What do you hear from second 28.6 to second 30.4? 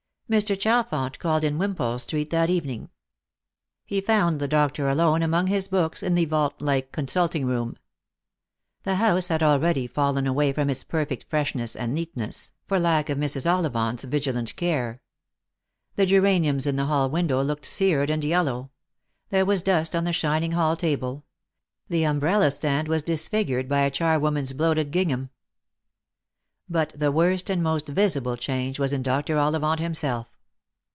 was in Dr. Ollivant himself.